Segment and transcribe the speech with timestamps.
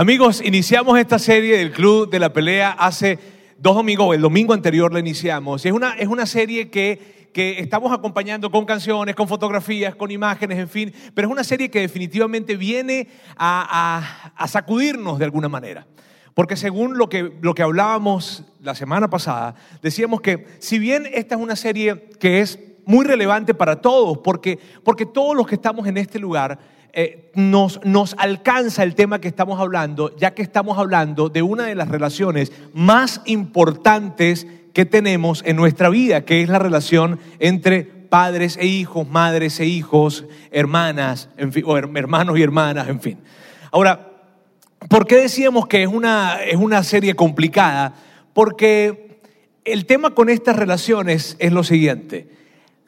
[0.00, 3.18] Amigos, iniciamos esta serie del Club de la Pelea hace
[3.58, 5.66] dos domingos, el domingo anterior la iniciamos.
[5.66, 10.58] Es una, es una serie que, que estamos acompañando con canciones, con fotografías, con imágenes,
[10.58, 15.50] en fin, pero es una serie que definitivamente viene a, a- a sacudirnos de alguna
[15.50, 15.86] manera.
[16.32, 21.34] Porque según lo que, lo que hablábamos la semana pasada, decíamos que si bien esta
[21.34, 25.86] es una serie que es muy relevante para todos, porque, porque todos los que estamos
[25.86, 26.58] en este lugar
[26.92, 31.66] eh, nos, nos alcanza el tema que estamos hablando, ya que estamos hablando de una
[31.66, 37.82] de las relaciones más importantes que tenemos en nuestra vida, que es la relación entre
[37.84, 43.18] padres e hijos, madres e hijos, hermanas, hermanos y hermanas, en fin.
[43.72, 44.10] Ahora,
[44.88, 47.94] ¿Por qué decíamos que es una, es una serie complicada?
[48.32, 49.20] Porque
[49.64, 52.28] el tema con estas relaciones es lo siguiente.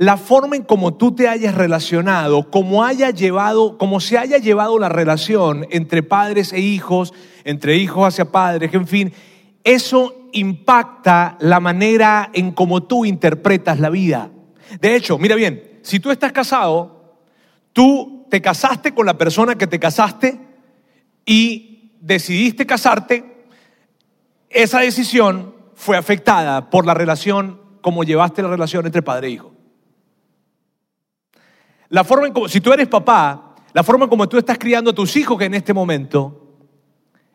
[0.02, 4.76] La forma en cómo tú te hayas relacionado, cómo haya llevado, cómo se haya llevado
[4.80, 9.12] la relación entre padres e hijos, entre hijos hacia padres, en fin,
[9.62, 14.32] eso impacta la manera en cómo tú interpretas la vida.
[14.80, 17.20] De hecho, mira bien, si tú estás casado,
[17.72, 20.36] tú te casaste con la persona que te casaste,
[21.24, 23.46] y decidiste casarte,
[24.50, 29.61] esa decisión fue afectada por la relación, como llevaste la relación entre padre e hijo.
[31.92, 34.92] La forma en como, si tú eres papá, la forma en como tú estás criando
[34.92, 36.54] a tus hijos en este momento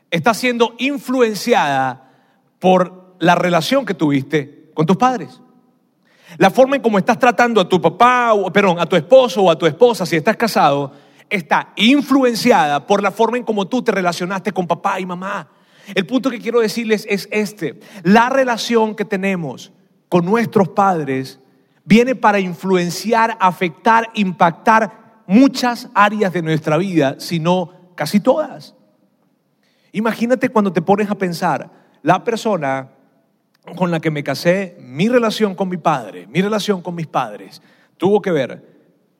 [0.09, 2.09] está siendo influenciada
[2.57, 5.39] por la relación que tuviste con tus padres.
[6.39, 9.51] La forma en cómo estás tratando a tu papá, o, perdón, a tu esposo o
[9.51, 10.91] a tu esposa si estás casado,
[11.29, 15.49] está influenciada por la forma en cómo tú te relacionaste con papá y mamá.
[15.93, 17.79] El punto que quiero decirles es este.
[18.01, 19.71] La relación que tenemos
[20.09, 21.39] con nuestros padres
[21.87, 28.75] viene para influenciar, afectar, impactar muchas áreas de nuestra vida, si no casi todas.
[29.93, 31.71] Imagínate cuando te pones a pensar,
[32.01, 32.89] la persona
[33.77, 37.61] con la que me casé, mi relación con mi padre, mi relación con mis padres,
[37.95, 38.67] tuvo que ver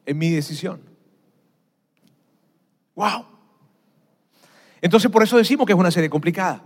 [0.05, 0.81] en mi decisión.
[2.95, 3.25] ¡Wow!
[4.81, 6.61] Entonces por eso decimos que es una serie complicada.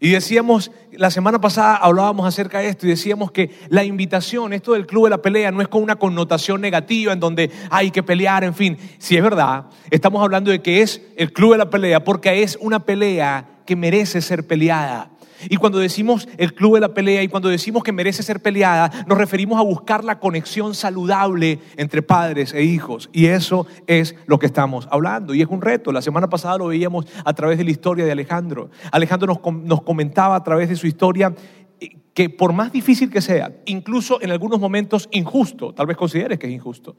[0.00, 4.72] Y decíamos, la semana pasada hablábamos acerca de esto y decíamos que la invitación, esto
[4.72, 8.02] del club de la pelea, no es con una connotación negativa en donde hay que
[8.02, 8.76] pelear, en fin.
[8.98, 12.58] Si es verdad, estamos hablando de que es el club de la pelea porque es
[12.60, 15.10] una pelea que merece ser peleada.
[15.48, 18.90] Y cuando decimos el club de la pelea y cuando decimos que merece ser peleada,
[19.06, 23.08] nos referimos a buscar la conexión saludable entre padres e hijos.
[23.12, 25.34] Y eso es lo que estamos hablando.
[25.34, 25.92] Y es un reto.
[25.92, 28.70] La semana pasada lo veíamos a través de la historia de Alejandro.
[28.92, 31.34] Alejandro nos, nos comentaba a través de su historia
[31.80, 36.38] eh, que por más difícil que sea, incluso en algunos momentos injusto, tal vez consideres
[36.38, 36.96] que es injusto,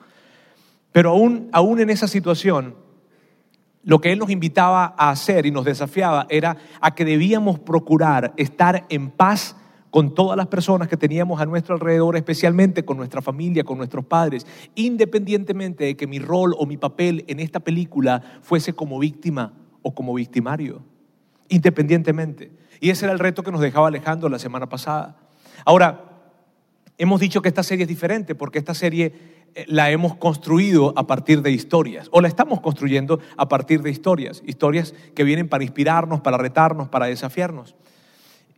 [0.92, 2.76] pero aún, aún en esa situación,
[3.88, 8.34] lo que Él nos invitaba a hacer y nos desafiaba era a que debíamos procurar
[8.36, 9.56] estar en paz
[9.92, 14.04] con todas las personas que teníamos a nuestro alrededor, especialmente con nuestra familia, con nuestros
[14.04, 19.54] padres, independientemente de que mi rol o mi papel en esta película fuese como víctima
[19.82, 20.82] o como victimario,
[21.48, 22.52] independientemente.
[22.82, 25.16] Y ese era el reto que nos dejaba Alejandro la semana pasada.
[25.64, 26.08] Ahora,
[26.98, 31.42] hemos dicho que esta serie es diferente porque esta serie la hemos construido a partir
[31.42, 36.22] de historias, o la estamos construyendo a partir de historias, historias que vienen para inspirarnos,
[36.22, 37.76] para retarnos, para desafiarnos.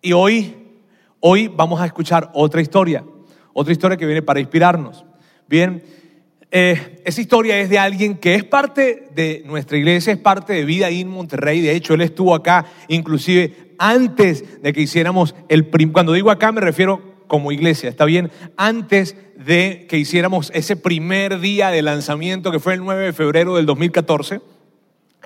[0.01, 0.55] Y hoy,
[1.19, 3.03] hoy vamos a escuchar otra historia,
[3.53, 5.05] otra historia que viene para inspirarnos.
[5.47, 5.83] Bien,
[6.51, 10.65] eh, esa historia es de alguien que es parte de nuestra iglesia, es parte de
[10.65, 11.61] Vida en Monterrey.
[11.61, 15.69] De hecho, él estuvo acá inclusive antes de que hiciéramos el...
[15.91, 18.31] Cuando digo acá me refiero como iglesia, ¿está bien?
[18.57, 23.55] Antes de que hiciéramos ese primer día de lanzamiento que fue el 9 de febrero
[23.55, 24.41] del 2014.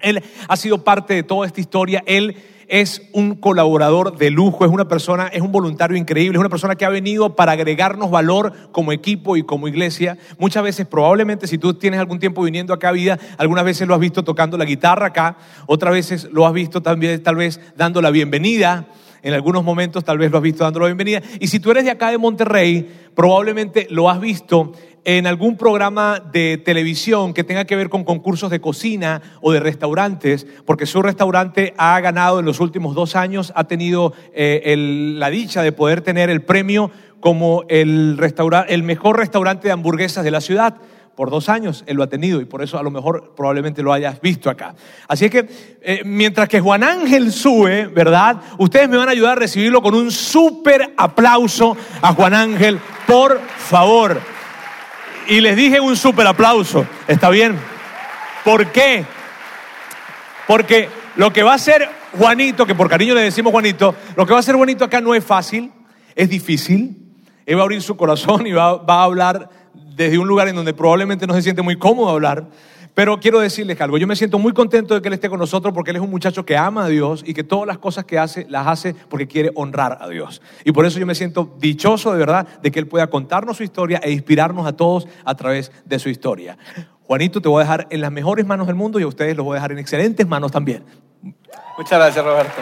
[0.02, 2.04] Él ha sido parte de toda esta historia.
[2.06, 2.36] Él
[2.68, 6.76] es un colaborador de lujo, es una persona, es un voluntario increíble, es una persona
[6.76, 10.18] que ha venido para agregarnos valor como equipo y como iglesia.
[10.38, 13.94] Muchas veces, probablemente, si tú tienes algún tiempo viniendo acá a vida, algunas veces lo
[13.94, 18.02] has visto tocando la guitarra acá, otras veces lo has visto también, tal vez, dando
[18.02, 18.88] la bienvenida.
[19.24, 21.22] En algunos momentos tal vez lo has visto dando la bienvenida.
[21.40, 24.74] Y si tú eres de acá de Monterrey, probablemente lo has visto
[25.06, 29.60] en algún programa de televisión que tenga que ver con concursos de cocina o de
[29.60, 35.20] restaurantes, porque su restaurante ha ganado en los últimos dos años, ha tenido eh, el-
[35.20, 38.18] la dicha de poder tener el premio como el,
[38.68, 40.76] el mejor restaurante de hamburguesas de la ciudad.
[41.16, 43.94] Por dos años él lo ha tenido y por eso a lo mejor probablemente lo
[43.94, 44.74] hayas visto acá.
[45.08, 45.48] Así es que
[45.82, 48.38] eh, mientras que Juan Ángel sube, ¿verdad?
[48.58, 53.40] Ustedes me van a ayudar a recibirlo con un súper aplauso a Juan Ángel, por
[53.40, 54.20] favor.
[55.28, 57.58] Y les dije un súper aplauso, ¿está bien?
[58.44, 59.06] ¿Por qué?
[60.48, 61.88] Porque lo que va a ser
[62.18, 65.14] Juanito, que por cariño le decimos Juanito, lo que va a ser Juanito acá no
[65.14, 65.72] es fácil,
[66.16, 66.98] es difícil.
[67.46, 69.50] Él va a abrir su corazón y va a hablar
[69.96, 72.48] desde un lugar en donde probablemente no se siente muy cómodo hablar.
[72.94, 75.74] Pero quiero decirles algo, yo me siento muy contento de que Él esté con nosotros
[75.74, 78.20] porque Él es un muchacho que ama a Dios y que todas las cosas que
[78.20, 80.44] hace las hace porque quiere honrar a Dios.
[80.64, 83.64] Y por eso yo me siento dichoso de verdad de que Él pueda contarnos su
[83.64, 86.56] historia e inspirarnos a todos a través de su historia.
[87.02, 89.44] Juanito, te voy a dejar en las mejores manos del mundo y a ustedes los
[89.44, 90.84] voy a dejar en excelentes manos también.
[91.78, 92.62] Muchas gracias, Roberto.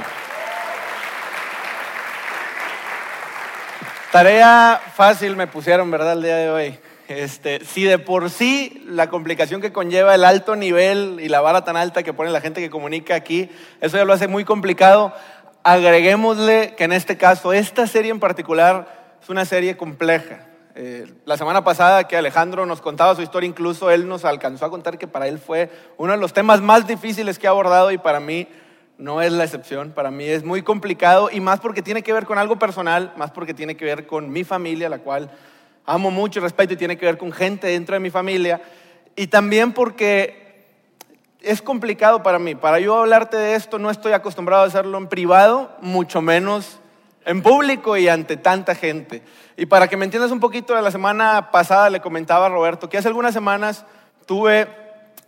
[4.14, 6.14] Tarea fácil me pusieron, ¿verdad?
[6.14, 6.80] El día de hoy.
[7.20, 11.66] Este, si de por sí la complicación que conlleva el alto nivel y la vara
[11.66, 13.50] tan alta que pone la gente que comunica aquí,
[13.82, 15.14] eso ya lo hace muy complicado,
[15.64, 20.48] agreguémosle que en este caso, esta serie en particular es una serie compleja.
[20.74, 24.70] Eh, la semana pasada que Alejandro nos contaba su historia, incluso él nos alcanzó a
[24.70, 27.98] contar que para él fue uno de los temas más difíciles que ha abordado y
[27.98, 28.48] para mí
[28.98, 29.92] no es la excepción.
[29.92, 33.32] Para mí es muy complicado y más porque tiene que ver con algo personal, más
[33.32, 35.30] porque tiene que ver con mi familia, la cual
[35.86, 38.62] amo mucho y respeto y tiene que ver con gente dentro de mi familia.
[39.16, 40.42] Y también porque
[41.42, 42.56] es complicado para mí.
[42.56, 46.80] Para yo hablarte de esto no estoy acostumbrado a hacerlo en privado, mucho menos
[47.26, 49.22] en público y ante tanta gente.
[49.58, 52.90] Y para que me entiendas un poquito, de la semana pasada le comentaba a Roberto
[52.90, 53.86] que hace algunas semanas
[54.26, 54.68] tuve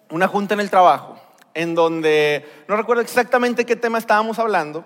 [0.10, 1.20] una junta en el trabajo
[1.54, 4.86] en donde no recuerdo exactamente qué tema estábamos hablando,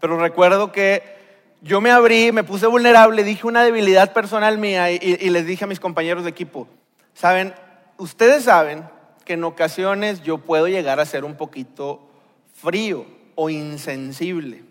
[0.00, 1.16] pero recuerdo que
[1.66, 4.98] yo me abrí, me puse vulnerable, dije una debilidad personal mía y,
[5.30, 6.68] les dije a mis compañeros de equipo,
[7.14, 7.54] saben,
[7.98, 8.84] ustedes saben
[9.24, 12.08] que en ocasiones yo puedo llegar a ser un poquito
[12.54, 14.64] frío o insensible.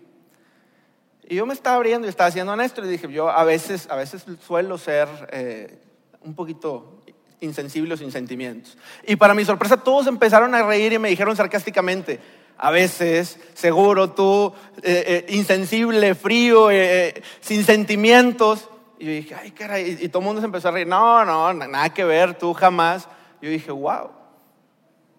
[1.28, 3.96] Y yo me estaba abriendo y estaba siendo honesto y dije, yo a veces, a
[3.96, 5.78] veces suelo ser eh,
[6.22, 7.02] un poquito
[7.40, 8.78] insensible o sin sentimientos.
[9.06, 12.20] Y para mi sorpresa todos empezaron a reír y me dijeron sarcásticamente,
[12.58, 18.70] a veces, seguro tú, eh, eh, insensible, frío, eh, sin sentimientos.
[18.98, 21.52] Y yo dije, ay, caray, y, todo el mundo se empezó a reír, no, no,
[21.52, 23.08] nada que ver, tú jamás.
[23.42, 24.10] Yo dije, wow,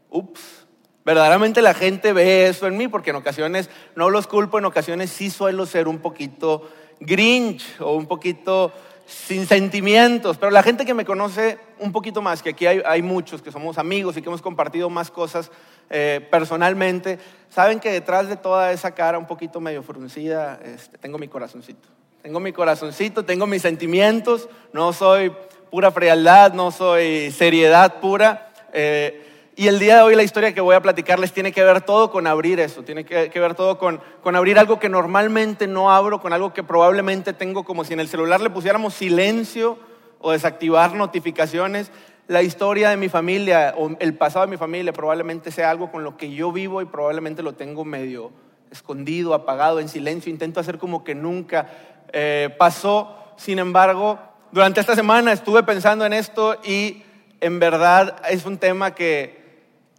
[0.09, 0.65] ups.
[1.05, 5.09] Verdaderamente la gente ve eso en mí, porque en ocasiones, no los culpo, en ocasiones
[5.09, 6.69] sí suelo ser un poquito
[6.99, 8.73] grinch o un poquito
[9.07, 13.41] sin sentimientos, pero la gente que me conoce un poquito más, que aquí hay, muchos
[13.41, 15.49] que somos amigos y que hemos compartido más cosas
[15.89, 17.19] eh, personalmente,
[17.49, 21.87] saben que detrás de toda esa cara un poquito medio fruncida, este, tengo mi corazoncito.
[22.21, 25.31] Tengo mi corazoncito, tengo mis sentimientos, no soy
[25.71, 28.51] pura frialdad, no soy seriedad pura.
[28.73, 29.23] Eh,
[29.55, 32.11] y el día de hoy la historia que voy a platicarles tiene que ver todo
[32.11, 36.21] con abrir eso, tiene que, ver todo con, con, abrir algo que normalmente no abro,
[36.21, 39.79] con algo que probablemente tengo como si en el celular le pusiéramos silencio
[40.19, 41.91] o desactivar notificaciones.
[42.27, 46.03] La historia de mi familia o el pasado de mi familia probablemente sea algo con
[46.03, 48.31] lo que yo vivo y probablemente lo tengo medio
[48.69, 50.29] escondido, apagado, en silencio.
[50.29, 51.67] Intento hacer como que nunca
[52.11, 53.15] eh, pasó.
[53.37, 54.19] Sin embargo,
[54.51, 57.03] durante esta semana estuve pensando en esto y
[57.39, 59.47] en verdad es un tema que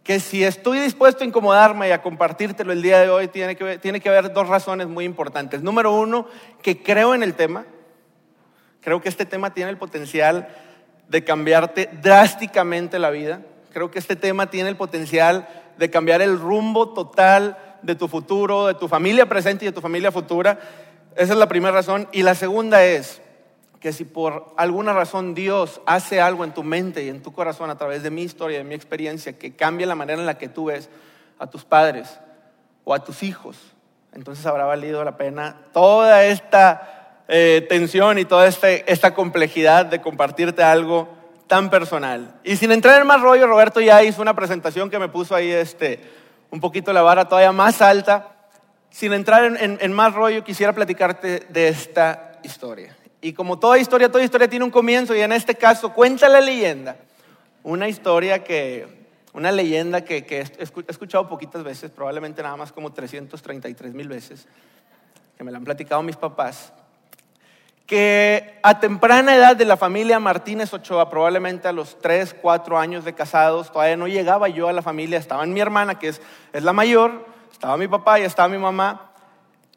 [0.09, 3.77] que si estoy dispuesto a incomodarme y a compartírtelo el día de hoy, tiene que,
[3.77, 5.61] tiene que haber dos razones muy importantes.
[5.61, 6.27] Número uno,
[6.63, 7.67] que creo en el tema.
[8.81, 10.47] Creo que este tema tiene el potencial
[11.09, 13.41] de cambiarte drásticamente la vida.
[13.73, 15.47] Creo que este tema tiene el potencial
[15.77, 19.81] de cambiar el rumbo total de tu futuro, de tu familia presente y de tu
[19.81, 20.59] familia futura.
[21.15, 22.07] Esa es la primera razón.
[22.11, 23.21] Y la segunda es,
[23.79, 27.69] que si por alguna razón Dios hace algo en tu mente y en tu corazón
[27.69, 30.49] a través de mi historia, de mi experiencia, que cambie la manera en la que
[30.49, 30.89] tú ves
[31.39, 32.19] a tus padres
[32.83, 33.57] o a tus hijos,
[34.13, 36.98] entonces habrá valido la pena toda esta
[37.29, 41.07] eh, tensión y toda este, esta complejidad de compartirte algo
[41.47, 42.39] tan personal.
[42.43, 45.51] Y sin entrar en más rollo, Roberto ya hizo una presentación que me puso ahí
[45.51, 46.01] este,
[46.49, 48.35] un poquito la vara todavía más alta.
[48.89, 52.97] Sin entrar en más rollo, quisiera platicarte de esta historia.
[53.21, 56.41] Y como toda historia, toda historia tiene un comienzo y en este caso cuenta la
[56.41, 56.95] leyenda.
[57.63, 58.87] Una historia que,
[59.33, 64.47] una leyenda que, que he escuchado poquitas veces, probablemente nada más como 333 mil veces,
[65.37, 66.73] que me la han platicado mis papás,
[67.89, 73.03] que a temprana edad de la familia Martínez Ochoa, probablemente a los 3, 4 años
[73.03, 76.21] de casados, todavía no llegaba yo a la familia, estaba mi hermana, que es,
[76.53, 79.09] la mayor, estaba mi papá y estaba mi mamá,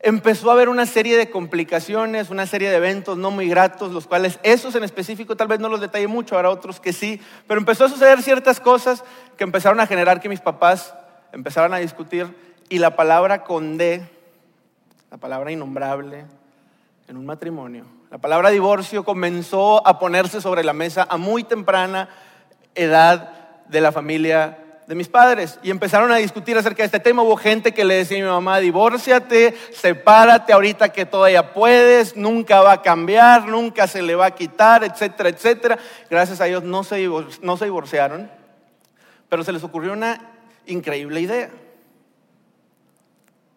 [0.01, 4.07] empezó a haber una serie de complicaciones, una serie de eventos no muy gratos, los
[4.07, 7.61] cuales esos en específico tal vez no los detalle mucho, habrá otros que sí, pero
[7.61, 9.05] empezó a suceder ciertas cosas
[9.39, 10.95] que empezaron a generar que mis papás
[11.33, 12.27] empezaran a discutir
[12.69, 14.07] y la palabra conde,
[15.11, 16.27] la palabra innombrable
[17.09, 22.11] en un matrimonio, la palabra divorcio comenzó a ponerse sobre la mesa a muy temprana
[22.75, 23.31] edad
[23.69, 27.23] de la familia de mis padres y empezaron a discutir acerca de este tema.
[27.23, 32.61] Hubo gente que le decía a mi mamá, divórciate, sepárate ahorita que todavía puedes, nunca
[32.61, 35.79] va a cambiar, nunca se le va a quitar, etcétera, etcétera.
[36.11, 37.09] Gracias a Dios no se,
[37.41, 38.31] no se divorciaron,
[39.31, 40.21] pero se les ocurrió una
[40.67, 41.49] increíble idea.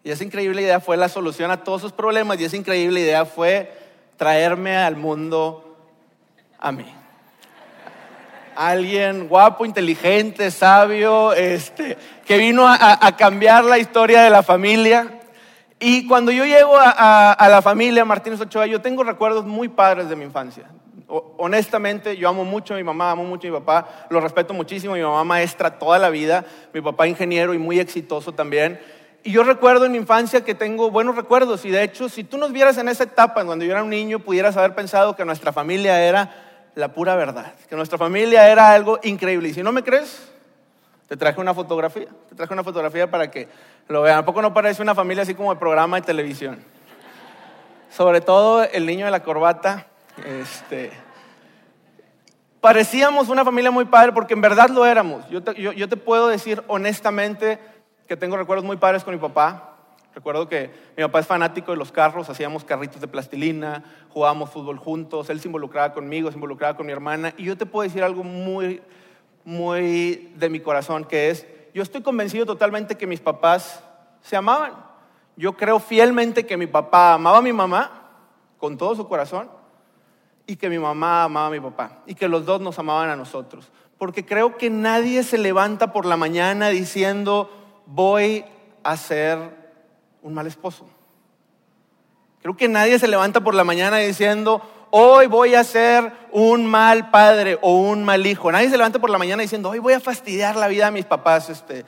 [0.02, 3.26] Y esa increíble idea fue la solución a todos sus problemas y esa increíble idea
[3.26, 3.84] fue
[4.16, 5.76] traerme al mundo
[6.58, 6.96] a mí
[8.56, 15.20] alguien guapo, inteligente, sabio, este, que vino a, cambiar la historia de la familia.
[15.78, 20.16] Y cuando yo llego a, la familia Martínez Ochoa, yo tengo recuerdos muy padres de
[20.16, 20.64] mi infancia.
[21.36, 24.94] honestamente, yo amo mucho a mi mamá, amo mucho a mi papá, lo respeto muchísimo.
[24.94, 28.80] Mi mamá maestra toda la vida, mi papá ingeniero y muy exitoso también.
[29.26, 32.38] Y yo recuerdo en mi infancia que tengo buenos recuerdos y de hecho, si tú
[32.38, 35.52] nos vieras en esa etapa, cuando yo era un niño, pudieras haber pensado que nuestra
[35.52, 39.48] familia era la pura verdad, que nuestra familia era algo increíble.
[39.48, 40.30] Y si no me crees,
[41.08, 43.48] te traje una fotografía, te traje una fotografía para que
[43.88, 44.18] lo vean.
[44.18, 46.62] ¿A poco no parece una familia así como de programa de televisión?
[47.90, 49.88] Sobre todo el niño de la corbata,
[50.24, 50.92] este,
[52.60, 55.28] parecíamos una familia muy padre porque en verdad lo éramos.
[55.30, 57.58] Yo te, yo te puedo decir honestamente
[58.06, 59.72] que tengo recuerdos muy padres con mi papá.
[60.14, 64.78] Recuerdo que mi papá es fanático de los carros, hacíamos carritos de plastilina, jugábamos fútbol
[64.78, 67.34] juntos, él se involucraba conmigo, se involucraba con mi hermana.
[67.36, 68.80] Y yo te puedo decir algo muy,
[69.44, 73.82] muy de mi corazón, que es, yo estoy convencido totalmente que mis papás
[74.22, 74.72] se amaban.
[75.36, 78.08] Yo creo fielmente que mi papá amaba a mi mamá
[78.56, 79.50] con todo su corazón
[80.46, 83.16] y que mi mamá amaba a mi papá y que los dos nos amaban a
[83.16, 83.70] nosotros.
[83.98, 87.50] Porque creo que nadie se levanta por la mañana diciendo,
[87.86, 88.44] voy
[88.82, 89.38] a ser
[90.22, 90.86] un mal esposo.
[92.42, 97.10] Creo que nadie se levanta por la mañana diciendo, hoy voy a ser un mal
[97.10, 98.52] padre o un mal hijo.
[98.52, 101.04] Nadie se levanta por la mañana diciendo, hoy voy a fastidiar la vida a mis
[101.04, 101.50] papás.
[101.50, 101.84] Este.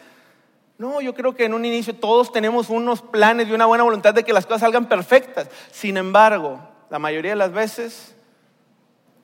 [0.79, 4.15] No, yo creo que en un inicio todos tenemos unos planes y una buena voluntad
[4.15, 5.49] de que las cosas salgan perfectas.
[5.71, 8.15] Sin embargo, la mayoría de las veces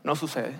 [0.02, 0.54] no sucede.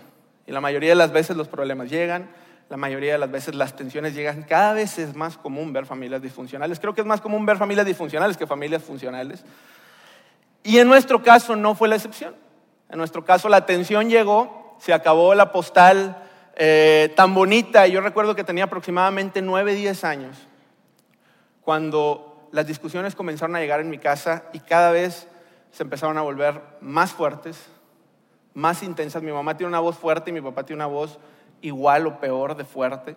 [0.47, 2.31] Y la mayoría de las veces los problemas llegan,
[2.75, 4.43] la mayoría de las veces las tensiones llegan.
[4.43, 6.81] Cada vez es más común ver familias disfuncionales.
[6.81, 9.45] Creo que es más común ver familias disfuncionales que familias funcionales.
[10.65, 12.35] Y en nuestro caso no fue la excepción.
[12.91, 16.21] En nuestro caso la tensión llegó, se acabó la postal
[16.57, 17.87] eh, tan bonita.
[17.87, 20.37] Yo recuerdo que tenía aproximadamente 9, 10 años
[21.61, 25.29] cuando las discusiones comenzaron a llegar en mi casa y cada vez
[25.71, 27.57] se empezaron a volver más fuertes,
[28.53, 29.23] más intensas.
[29.23, 31.21] Mi mamá tiene una voz fuerte y mi papá tiene una voz
[31.61, 33.17] igual o peor de fuerte.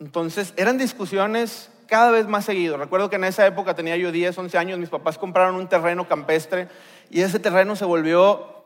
[0.00, 2.76] Entonces, eran discusiones cada vez más seguido.
[2.76, 6.06] Recuerdo que en esa época tenía yo 10, 11 años, mis papás compraron un terreno
[6.06, 6.68] campestre
[7.10, 8.58] y ese terreno se volvió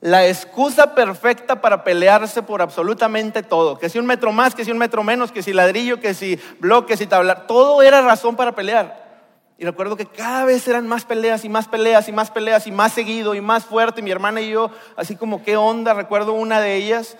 [0.00, 3.78] la excusa perfecta para pelearse por absolutamente todo.
[3.78, 6.40] Que si un metro más, que si un metro menos, que si ladrillo, que si
[6.58, 9.10] bloque, que si tablar, todo era razón para pelear.
[9.58, 12.72] Y recuerdo que cada vez eran más peleas y más peleas y más peleas y
[12.72, 14.00] más seguido y más fuerte.
[14.00, 15.92] Mi hermana y yo, así como, ¿qué onda?
[15.92, 17.18] Recuerdo una de ellas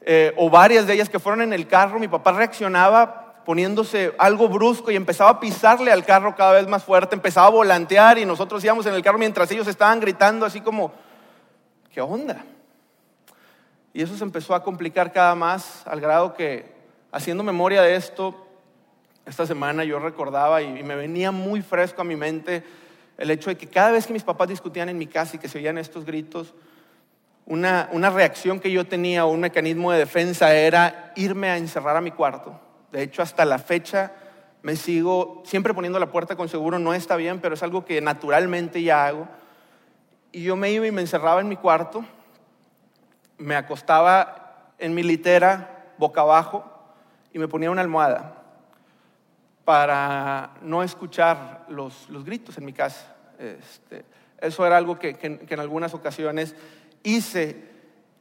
[0.00, 4.48] eh, o varias de ellas que fueron en el carro, mi papá reaccionaba poniéndose algo
[4.48, 8.26] brusco y empezaba a pisarle al carro cada vez más fuerte, empezaba a volantear y
[8.26, 10.92] nosotros íbamos en el carro mientras ellos estaban gritando así como,
[11.90, 12.44] ¿qué onda?
[13.94, 16.74] Y eso se empezó a complicar cada más al grado que,
[17.10, 18.46] haciendo memoria de esto,
[19.24, 22.62] esta semana yo recordaba y, y me venía muy fresco a mi mente
[23.18, 25.48] el hecho de que cada vez que mis papás discutían en mi casa y que
[25.48, 26.54] se oían estos gritos,
[27.48, 32.00] una, reacción que yo tenía o un mecanismo de defensa era irme a encerrar a
[32.00, 32.60] mi cuarto.
[32.92, 34.12] De hecho, hasta la fecha
[34.62, 38.00] me sigo siempre poniendo la puerta con seguro, no está bien, pero es algo que
[38.02, 39.28] naturalmente ya hago.
[40.30, 42.04] Y yo me iba y me encerraba en mi cuarto,
[43.38, 46.70] me acostaba en mi litera boca abajo
[47.32, 48.34] y me ponía una almohada
[49.64, 53.14] para no escuchar los, gritos en mi casa.
[53.38, 54.04] Este,
[54.38, 56.54] eso era algo que en algunas ocasiones
[57.02, 57.68] hice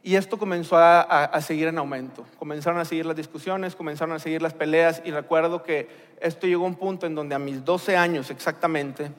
[0.07, 2.25] y esto comenzó a, seguir en aumento.
[2.39, 5.89] Comenzaron a seguir las discusiones, comenzaron a seguir las peleas y recuerdo que
[6.21, 9.11] esto llegó a un punto en donde a mis 12 años exactamente,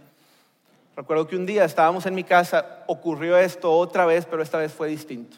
[0.97, 4.73] recuerdo que un día estábamos en mi casa, ocurrió esto otra vez, pero esta vez
[4.73, 5.37] fue distinto.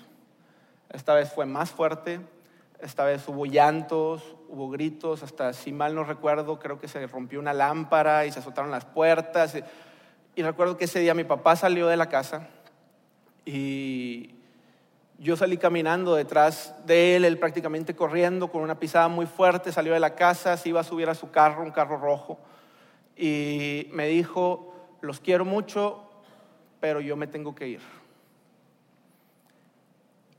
[0.89, 2.21] Esta vez fue más fuerte,
[2.81, 7.41] esta vez hubo llantos, hubo gritos, hasta si mal no recuerdo, creo que se rompió
[7.41, 9.57] una lámpara y se azotaron las puertas.
[10.37, 12.49] Y recuerdo que ese día mi papá salió de la casa
[13.53, 14.35] y
[15.19, 19.93] yo salí caminando detrás de él, él prácticamente corriendo con una pisada muy fuerte, salió
[19.93, 22.39] de la casa, se iba a subir a su carro, un carro rojo,
[23.17, 26.05] y me dijo, los quiero mucho,
[26.81, 27.81] pero yo me tengo que ir.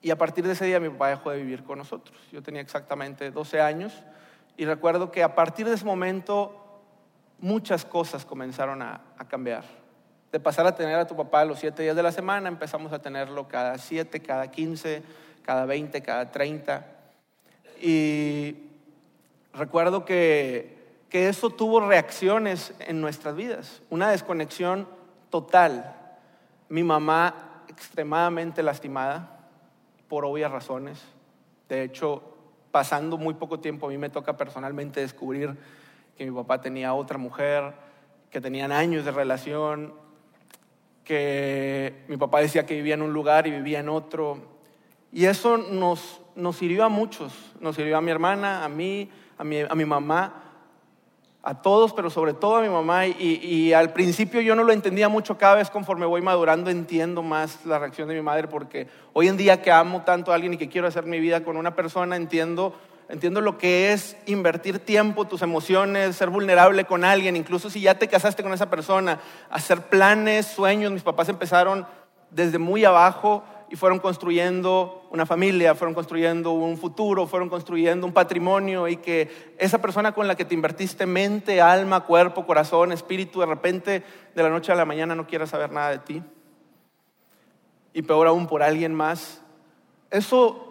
[0.02, 2.18] Y a partir de ese día mi papá dejó de vivir con nosotros.
[2.32, 3.94] Yo tenía exactamente 12 años
[4.58, 6.82] Y recuerdo que a partir de ese momento
[7.40, 9.81] muchas cosas comenzaron a, a cambiar.
[10.32, 13.00] De pasar a tener a tu papá los siete días de la semana, empezamos a
[13.00, 15.04] tenerlo cada siete, cada quince,
[15.44, 16.86] cada veinte, cada treinta.
[17.82, 18.56] Y
[19.54, 20.78] recuerdo que,
[21.10, 24.88] que eso tuvo reacciones en nuestras vidas, una desconexión
[25.30, 25.96] total.
[26.70, 29.38] Mi mamá extremadamente lastimada,
[30.08, 31.02] por obvias razones.
[31.70, 32.22] De hecho,
[32.70, 35.58] pasando muy poco tiempo, a mí me toca personalmente descubrir
[36.18, 37.74] que mi papá tenía otra mujer,
[38.30, 39.94] que tenían años de relación,
[41.04, 44.38] que mi papá decía que vivía en un lugar y vivía en otro.
[45.12, 49.44] Y eso nos, nos hirió a muchos, nos hirió a mi hermana, a mí, a
[49.44, 50.44] mi, a mi mamá,
[51.44, 53.08] a todos, pero sobre todo a mi mamá.
[53.08, 57.24] Y, y, al principio yo no lo entendía mucho, cada vez conforme voy madurando entiendo
[57.24, 60.54] más la reacción de mi madre, porque hoy en día que amo tanto a alguien
[60.54, 62.76] y que quiero hacer mi vida con una persona, entiendo,
[63.12, 67.96] entiendo lo que es invertir tiempo, tus emociones, ser vulnerable con alguien, incluso si ya
[67.96, 70.94] te casaste con esa persona, hacer planes, sueños.
[70.94, 71.86] Mis papás empezaron
[72.30, 78.14] desde muy abajo y fueron construyendo una familia, fueron construyendo un futuro, fueron construyendo un
[78.14, 83.42] patrimonio y que esa persona con la que te invertiste mente, alma, cuerpo, corazón, espíritu,
[83.42, 84.04] de repente
[84.34, 86.24] de la noche a la mañana no quiera saber nada de ti.
[87.94, 89.42] Y peor aún por alguien más.
[90.10, 90.71] Eso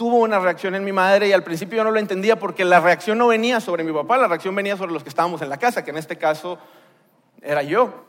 [0.00, 2.80] tuvo una reacción en mi madre y al principio yo no lo entendía porque la
[2.80, 5.58] reacción no venía sobre mi papá, la reacción venía sobre los que estábamos en la
[5.58, 6.58] casa, que en este caso
[7.42, 8.06] era yo.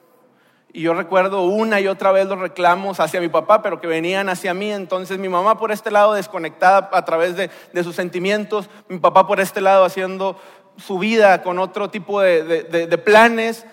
[0.71, 4.29] Y yo recuerdo una y otra vez los reclamos hacia mi papá, pero que venían
[4.29, 4.71] hacia mí.
[4.71, 9.27] Entonces mi mamá por este lado desconectada a través de, de sus sentimientos, mi papá
[9.27, 10.39] por este lado haciendo
[10.77, 13.65] su vida con otro tipo de, de, de, planes.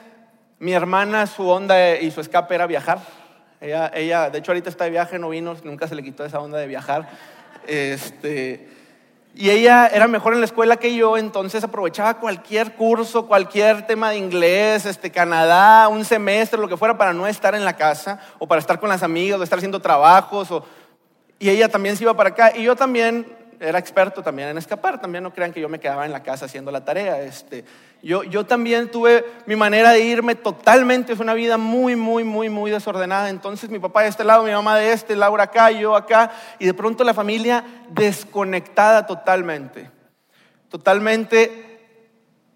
[0.59, 2.99] Mi hermana, su onda y su escape era viajar.
[3.61, 6.41] Ella, ella, de hecho ahorita está de viaje, no vino, nunca se le quitó esa
[6.41, 7.09] onda de viajar.
[7.69, 8.67] Este,
[9.35, 14.11] y ella era mejor en la escuela que yo, entonces aprovechaba cualquier curso, cualquier tema
[14.11, 18.19] de inglés, este, Canadá, un semestre, lo que fuera, para no estar en la casa
[18.41, 20.51] o para estar con las amigas o estar haciendo trabajos.
[20.51, 20.65] O...
[21.39, 22.53] Y ella también se iba para acá.
[22.57, 23.27] Y yo también
[23.61, 25.01] era experto también en escapar.
[25.01, 27.21] También no crean que yo me quedaba en la casa haciendo la tarea.
[27.23, 27.65] Este,
[28.03, 31.13] yo, yo también tuve mi manera de irme totalmente.
[31.13, 33.29] Es una vida muy, muy, muy, muy desordenada.
[33.31, 36.31] Entonces mi papá de este lado, mi mamá de este, Laura acá, yo acá.
[36.59, 39.91] Y de pronto la familia desconectada totalmente.
[40.69, 41.81] Totalmente.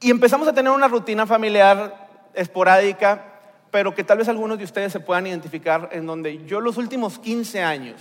[0.00, 3.24] Y empezamos a tener una rutina familiar esporádica,
[3.70, 7.18] pero que tal vez algunos de ustedes se puedan identificar, en donde yo los últimos
[7.18, 8.00] 15 años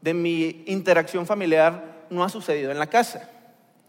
[0.00, 3.28] de mi interacción familiar no ha sucedido en la casa,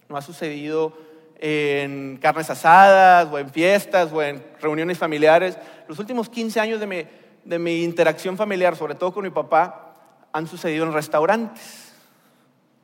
[0.07, 0.93] no ha sucedido
[1.39, 5.57] en carnes asadas o en fiestas o en reuniones familiares.
[5.87, 7.03] Los últimos 15 años de mi,
[7.45, 9.95] de mi interacción familiar, sobre todo con mi papá,
[10.33, 11.85] han sucedido en restaurantes.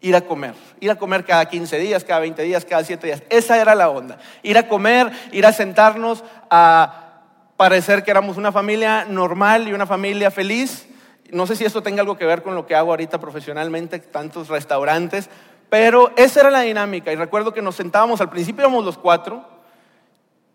[0.01, 3.23] Ir a comer, ir a comer cada 15 días, cada 20 días, cada 7 días.
[3.29, 4.19] Esa era la onda.
[4.43, 7.21] Ir a comer, ir a sentarnos a
[7.57, 10.87] parecer que éramos una familia normal y una familia feliz
[11.35, 14.47] no sé si esto tenga algo que ver con lo que hago ahorita profesionalmente, tantos
[14.47, 15.29] restaurantes,
[15.69, 17.11] pero esa era la dinámica.
[17.11, 19.43] Y recuerdo que nos sentábamos, al principio éramos los cuatro,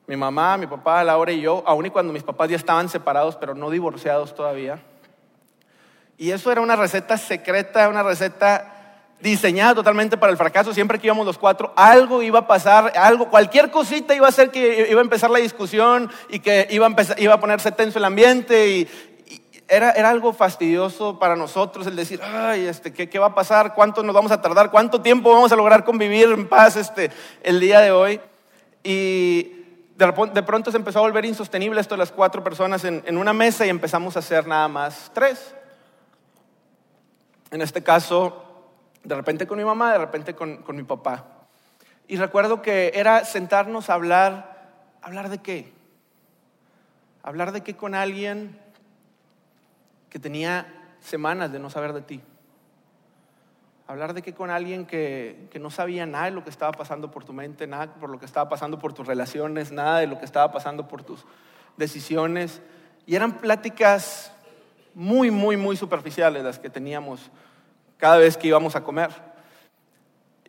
[0.06, 3.36] mi mamá, mi papá, Laura y yo, aun y cuando mis papás ya estaban separados,
[3.36, 4.80] pero no divorciados todavía.
[6.16, 8.80] Y eso era una receta secreta, una receta
[9.20, 10.72] diseñada totalmente para el fracaso.
[10.72, 14.50] Siempre que íbamos los cuatro, algo iba a pasar, algo, cualquier cosita iba a hacer
[14.50, 17.98] que iba a empezar la discusión y que iba a, empezar, iba a ponerse tenso
[17.98, 18.88] el ambiente y,
[19.70, 23.72] era, algo fastidioso para nosotros el decir, ay, este, ¿qué, ¿qué, va a pasar?
[23.74, 24.70] ¿Cuánto nos vamos a tardar?
[24.70, 27.10] ¿Cuánto tiempo vamos a lograr convivir en paz este,
[27.42, 28.20] el día de hoy?
[28.82, 29.64] Y
[29.96, 33.32] de, pronto se empezó a volver insostenible esto de las cuatro personas en, en una
[33.32, 35.54] mesa y empezamos a hacer nada más tres.
[37.52, 38.44] En este caso,
[39.04, 41.26] de repente con mi mamá, de repente con, con mi papá.
[42.08, 44.68] Y recuerdo que era sentarnos a hablar,
[45.00, 45.72] ¿hablar de qué?
[47.22, 48.58] Hablar de qué con alguien
[50.10, 50.66] que tenía
[51.00, 52.20] semanas de no saber de ti.
[53.86, 57.10] Hablar de que con alguien que, que, no sabía nada de lo que estaba pasando
[57.10, 60.18] por tu mente, nada por lo que estaba pasando por tus relaciones, nada de lo
[60.18, 61.24] que estaba pasando por tus
[61.76, 62.60] decisiones.
[63.06, 64.32] Y eran pláticas
[64.94, 67.30] muy, muy, muy superficiales las que teníamos
[67.96, 69.10] cada vez que íbamos a comer.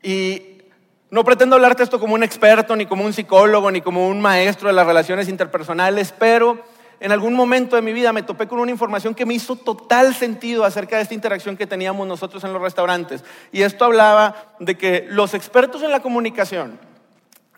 [0.04, 0.62] Y
[1.10, 4.69] no pretendo hablarte esto como un experto, ni como un psicólogo, ni como un maestro
[4.69, 6.63] de las relaciones interpersonales, pero
[7.01, 10.13] en algún momento de mi vida me topé con una información que me hizo total
[10.13, 13.23] sentido acerca de esta interacción que teníamos nosotros en los restaurantes.
[13.51, 16.79] Y esto hablaba de que los expertos en la comunicación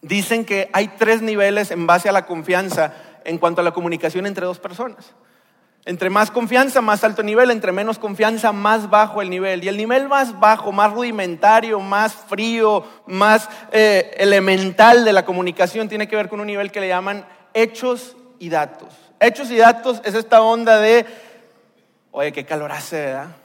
[0.02, 2.94] dicen que hay tres niveles en base a la confianza
[3.26, 5.14] en cuanto a la comunicación entre dos personas.
[5.84, 9.62] Entre más confianza, más alto nivel, entre menos confianza, más bajo el nivel.
[9.62, 15.90] Y el nivel más bajo, más rudimentario, más frío, más eh, elemental de la comunicación
[15.90, 19.03] tiene que ver con un nivel que le llaman hechos y datos.
[19.24, 21.06] Hechos y datos es esta onda de,
[22.12, 23.36] oye, qué calor hace, ¿verdad?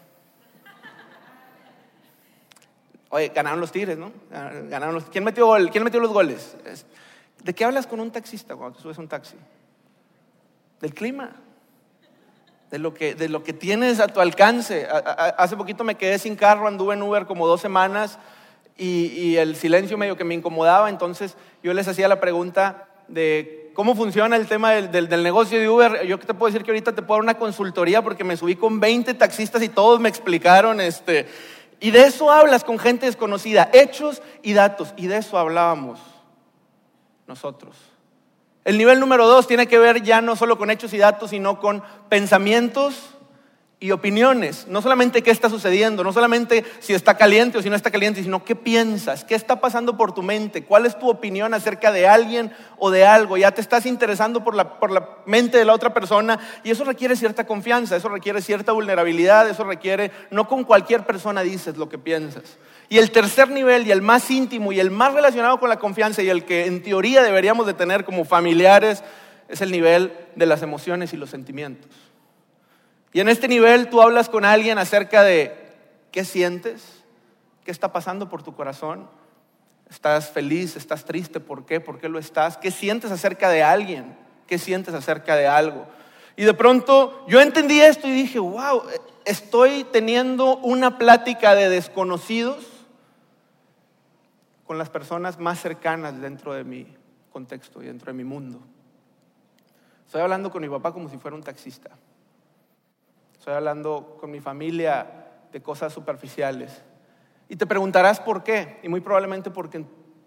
[3.10, 4.12] Oye, ganaron los Tigres, ¿no?
[4.30, 5.70] Ganaron los, ¿quién, metió gol?
[5.70, 6.56] ¿Quién metió los goles?
[7.44, 9.36] ¿De qué hablas con un taxista cuando te subes un taxi?
[10.80, 11.30] Del clima
[12.70, 14.88] de lo que, de lo que tienes a tu alcance.
[14.90, 18.18] hace poquito me quedé sin carro, anduve en Uber como dos semanas
[18.76, 23.94] y, el silencio medio que me incomodaba, entonces yo les hacía la pregunta de cómo
[23.94, 26.04] funciona el tema del, del, negocio de Uber.
[26.04, 28.80] Yo te puedo decir que ahorita te puedo dar una consultoría porque me subí con
[28.80, 31.28] 20 taxistas y todos me explicaron este...
[31.78, 36.00] Y de eso hablas con gente desconocida, hechos y datos, y de eso hablábamos
[37.28, 37.76] nosotros.
[38.64, 41.60] El nivel número dos tiene que ver ya no solo con hechos y datos, sino
[41.60, 43.14] con pensamientos
[43.80, 44.66] y opiniones.
[44.68, 48.22] No solamente qué está sucediendo, no solamente si está caliente o si no está caliente,
[48.22, 52.08] sino qué piensas, qué está pasando por tu mente, cuál es tu opinión acerca de
[52.08, 53.36] alguien o de algo.
[53.36, 56.82] Ya te estás interesando por la, por la mente de la otra persona y eso
[56.82, 61.88] requiere cierta confianza, eso requiere cierta vulnerabilidad, eso requiere, no con cualquier persona dices lo
[61.88, 62.58] que piensas.
[62.88, 66.22] Y el tercer nivel y el más íntimo y el más relacionado con la confianza
[66.22, 69.04] y el que en teoría deberíamos de tener como familiares
[69.48, 72.07] es el nivel de las emociones y los sentimientos.
[73.12, 75.54] Y en este nivel tú hablas con alguien acerca de
[76.12, 77.04] qué sientes,
[77.64, 79.08] qué está pasando por tu corazón.
[79.90, 80.76] ¿Estás feliz?
[80.76, 81.40] ¿Estás triste?
[81.40, 81.80] ¿Por qué?
[81.80, 82.58] ¿Por qué lo estás?
[82.58, 84.16] ¿Qué sientes acerca de alguien?
[84.46, 85.86] ¿Qué sientes acerca de algo?
[86.36, 88.82] Y de pronto yo entendí esto y dije, wow,
[89.24, 92.64] estoy teniendo una plática de desconocidos
[94.66, 96.86] con las personas más cercanas dentro de mi
[97.32, 98.60] contexto y dentro de mi mundo.
[100.06, 101.90] Estoy hablando con mi papá como si fuera un taxista.
[103.38, 105.06] Estoy hablando con mi familia
[105.52, 106.82] de cosas superficiales.
[107.48, 108.78] Y te preguntarás por qué.
[108.82, 109.84] Y muy probablemente porque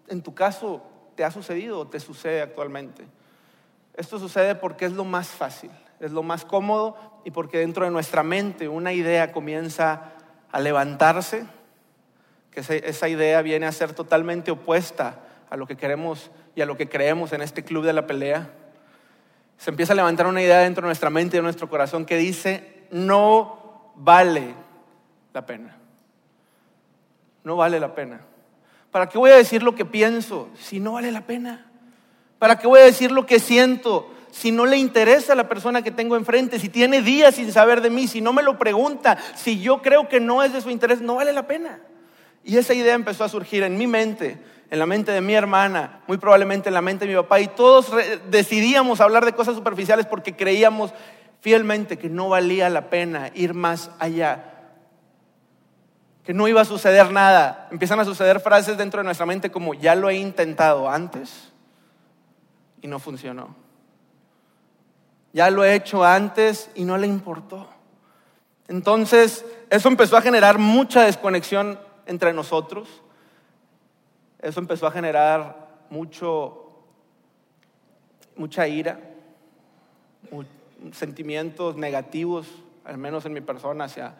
[0.08, 0.82] en, tu caso
[1.14, 3.04] te ha sucedido o te sucede actualmente.
[3.94, 5.70] Esto sucede porque es lo más fácil,
[6.00, 10.12] es lo más cómodo y porque dentro de nuestra mente una idea comienza
[10.50, 11.44] a levantarse
[12.50, 15.20] que esa idea viene a ser totalmente opuesta
[15.50, 18.50] a lo que queremos y a lo que creemos en este club de la pelea.
[19.58, 22.16] Se empieza a levantar una idea dentro de nuestra mente y de nuestro corazón que
[22.16, 24.54] dice, no vale
[25.32, 25.76] la pena.
[27.42, 28.20] No vale la pena.
[28.92, 31.66] ¿Para qué voy a decir lo que pienso si no vale la pena?
[32.38, 35.82] ¿Para qué voy a decir lo que siento si no le interesa a la persona
[35.82, 39.18] que tengo enfrente, si tiene días sin saber de mí, si no me lo pregunta,
[39.34, 41.80] si yo creo que no es de su interés, no vale la pena?
[42.44, 44.38] Y esa idea empezó a surgir en mi mente,
[44.70, 47.48] en la mente de mi hermana, muy probablemente en la mente de mi papá, y
[47.48, 47.92] todos
[48.30, 50.92] decidíamos hablar de cosas superficiales porque creíamos
[51.42, 54.70] fielmente que no valía la pena ir más allá,
[56.22, 57.66] que no iba a suceder nada.
[57.72, 61.52] Empiezan a suceder frases dentro de nuestra mente como, ya lo he intentado antes
[62.80, 63.56] y no funcionó.
[65.32, 67.66] Ya lo he hecho antes y no le importó.
[68.68, 72.88] Entonces, eso empezó a generar mucha desconexión entre nosotros.
[74.38, 76.84] Eso empezó a generar mucho,
[78.36, 79.11] mucha ira,
[80.92, 82.48] sentimientos negativos,
[82.84, 84.14] al menos en mi persona, hacia,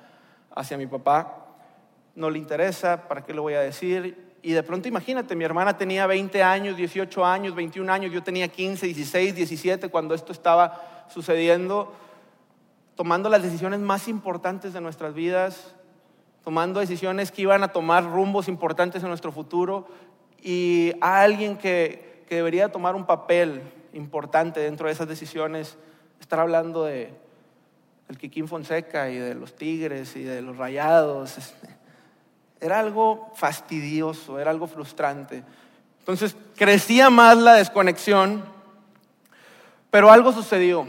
[0.55, 1.47] hacia mi papá.
[2.15, 4.33] No le interesa, ¿para qué lo voy a decir?
[4.43, 8.49] Y de pronto imagínate, mi hermana tenía 20 años, 18 años, 21 años, yo tenía
[8.49, 11.93] 15, 16, 17 cuando esto estaba sucediendo,
[12.97, 15.75] tomando las decisiones más importantes de nuestras vidas,
[16.45, 19.87] tomando decisiones que iban a tomar rumbos importantes en nuestro futuro
[20.43, 25.79] y a alguien que, que debería tomar un papel importante dentro de esas decisiones,
[26.23, 27.13] estar hablando de
[28.09, 31.37] el Kikín Fonseca y de los Tigres y de los Rayados.
[32.61, 35.43] Era algo fastidioso, era algo frustrante.
[35.99, 38.45] Entonces crecía más la desconexión,
[39.91, 40.87] pero algo sucedió.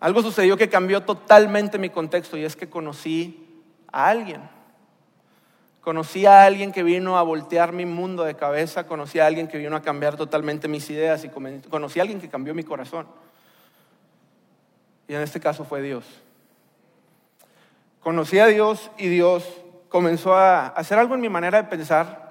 [0.00, 4.42] Algo sucedió que cambió totalmente mi contexto y es que conocí a alguien.
[5.80, 9.56] Conocí a alguien que vino a voltear mi mundo de cabeza, conocí a alguien que
[9.56, 13.06] vino a cambiar totalmente mis ideas y conocí a alguien que cambió mi corazón.
[15.08, 16.04] Y en este caso fue Dios.
[18.00, 19.44] Conocí a Dios y Dios
[19.88, 22.28] comenzó a hacer algo en mi manera de pensar.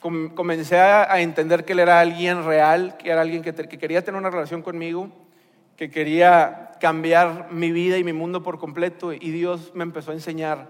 [0.00, 4.30] Comencé a entender que Él era alguien real, que era alguien que quería tener una
[4.30, 5.10] relación conmigo
[5.76, 10.14] que quería cambiar mi vida y mi mundo por completo y Dios me empezó a
[10.14, 10.68] enseñar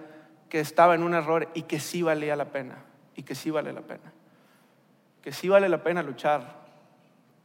[0.49, 2.85] que estaba en un error y que sí valía la pena,
[3.17, 4.13] y que sí vale la pena,
[5.23, 6.63] que sí vale la pena luchar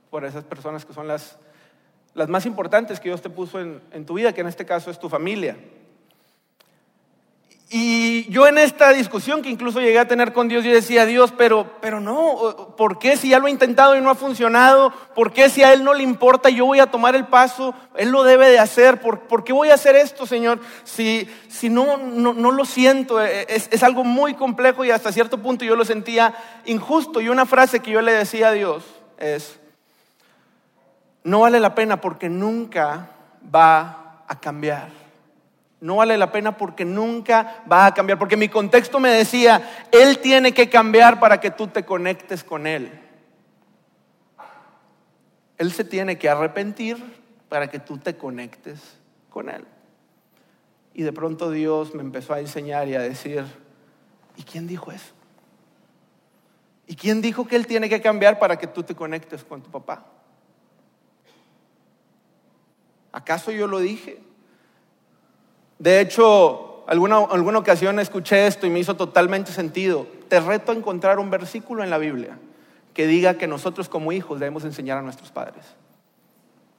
[0.10, 1.40] por esas personas que son las,
[2.18, 4.92] las más importantes que Dios te puso en, en tu vida, que en este caso
[4.92, 5.56] es tu familia.
[7.70, 11.34] Y yo en esta discusión que incluso llegué a tener con Dios, yo decía, Dios,
[11.38, 14.94] pero, pero no, ¿por qué si ya lo he intentado y no ha funcionado?
[15.14, 17.74] ¿Por qué si a Él no le importa yo voy a tomar el paso?
[17.98, 19.02] Él lo debe de hacer.
[19.02, 20.62] ¿Por, por qué voy a hacer esto, Señor?
[20.86, 25.38] Si, si no, no, no lo siento, es, es algo muy complejo y hasta cierto
[25.40, 26.34] punto yo lo sentía
[26.66, 27.20] injusto.
[27.20, 28.86] Y una frase que yo le decía a Dios
[29.18, 29.60] es,
[31.28, 33.10] no vale la pena porque nunca
[33.54, 34.88] va a cambiar.
[35.82, 38.18] No vale la pena porque nunca va a cambiar.
[38.18, 42.66] Porque mi contexto me decía, Él tiene que cambiar para que tú te conectes con
[42.66, 42.90] Él.
[45.58, 46.96] Él se tiene que arrepentir
[47.50, 48.80] para que tú te conectes
[49.30, 49.66] con Él.
[50.94, 53.44] Y de pronto Dios me empezó a enseñar y a decir,
[54.38, 55.12] ¿y quién dijo eso?
[56.88, 59.70] ¿Y quién dijo que Él tiene que cambiar para que tú te conectes con tu
[59.70, 60.06] papá?
[63.18, 64.20] ¿Acaso yo lo dije?
[65.80, 70.06] De hecho, alguna, alguna ocasión escuché esto y me hizo totalmente sentido.
[70.28, 72.38] Te reto a encontrar un versículo en la Biblia
[72.94, 75.66] que diga que nosotros como hijos debemos enseñar a nuestros padres.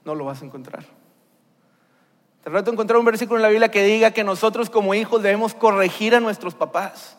[0.05, 0.85] No lo vas a encontrar.
[2.45, 5.21] Te reto a encontrar un versículo en la Biblia que diga que nosotros como hijos
[5.25, 7.19] debemos corregir a nuestros papás.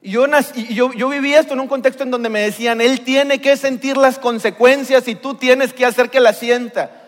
[0.00, 0.24] Y yo,
[0.70, 3.98] yo, yo viví esto en un contexto en donde me decían, Él tiene que sentir
[3.98, 7.01] las consecuencias y tú tienes que hacer que las sienta.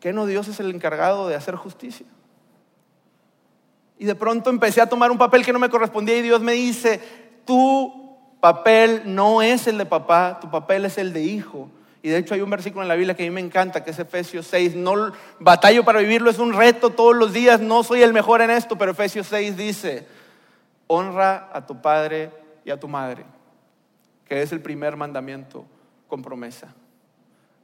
[0.00, 2.06] ¿Qué no Dios es el encargado de hacer justicia?
[3.98, 6.52] Y de pronto empecé a tomar un papel que no me correspondía y Dios me
[6.52, 7.00] dice,
[7.44, 11.70] tu papel no es el de papá, tu papel es el de hijo.
[12.02, 13.90] Y de hecho hay un versículo en la Biblia que a mí me encanta, que
[13.90, 14.74] es Efesios 6.
[14.74, 18.48] No batallo para vivirlo, es un reto todos los días, no soy el mejor en
[18.48, 20.06] esto, pero Efesios 6 dice,
[20.86, 22.30] honra a tu padre
[22.64, 23.26] y a tu madre,
[24.26, 25.66] que es el primer mandamiento
[26.08, 26.74] con promesa.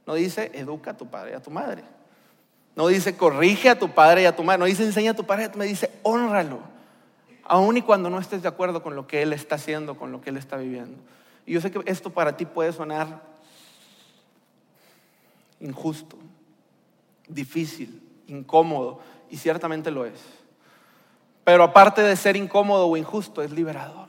[0.05, 1.96] No dice, educa a tu padre y a tu madre.
[2.77, 4.59] No dice corrige a tu padre y a tu madre.
[4.59, 5.59] No dice enseña a tu padre y.
[5.63, 6.59] Dice honralo.
[7.43, 10.21] Aun y cuando no estés de acuerdo con lo que él está haciendo, con lo
[10.21, 10.95] que él está viviendo.
[11.47, 13.23] Y yo sé que esto para ti puede sonar
[15.59, 16.17] injusto,
[17.27, 18.99] difícil, incómodo.
[19.31, 20.19] Y ciertamente lo es.
[21.43, 24.07] Pero aparte de ser incómodo o injusto, es liberador.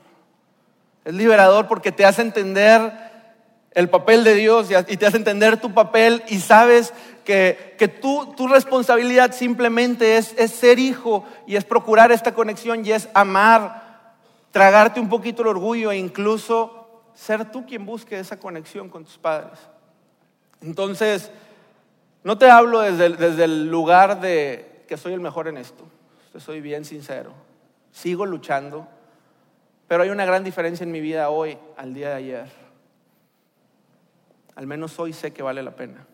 [1.05, 3.09] Es liberador porque te hace entender
[3.71, 6.93] el papel de Dios y te hace entender tu papel y sabes
[7.29, 12.91] que, que tu, tu responsabilidad simplemente es, ser hijo y es procurar esta conexión y
[12.91, 14.15] es amar,
[14.49, 19.19] tragarte un poquito el orgullo e incluso ser tú quien busque esa conexión con tus
[19.19, 19.59] padres.
[20.59, 21.29] Entonces,
[22.23, 25.83] no te hablo desde, desde el lugar de que soy el mejor en esto,
[26.33, 27.33] te soy bien sincero,
[27.91, 28.87] sigo luchando,
[29.87, 32.69] pero hay una gran diferencia en mi vida hoy al día de ayer
[34.59, 36.05] al menos hoy sé que vale la pena.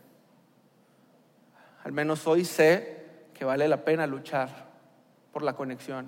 [1.86, 4.50] Al menos hoy sé que vale la pena luchar
[5.32, 6.08] por la conexión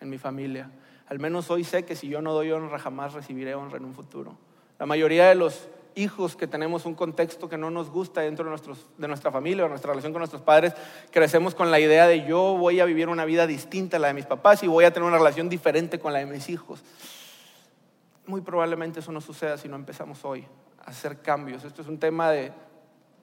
[0.00, 0.70] en mi familia.
[1.08, 3.92] Al menos hoy sé que si yo no doy honra, jamás recibiré honra en un
[3.94, 4.38] futuro.
[4.78, 8.74] La mayoría de los hijos que tenemos un contexto que no nos gusta dentro de,
[8.96, 10.72] de nuestra familia o nuestra relación con nuestros padres,
[11.10, 14.14] crecemos con la idea de yo voy a vivir una vida distinta a la de
[14.14, 16.82] mis papás y voy a tener una relación diferente con la de mis hijos.
[18.26, 20.46] Muy probablemente eso no suceda si no empezamos hoy
[20.86, 21.64] hacer cambios.
[21.64, 22.52] Esto es un tema de